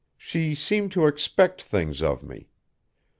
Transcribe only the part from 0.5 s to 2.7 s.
seemed to expect things of me.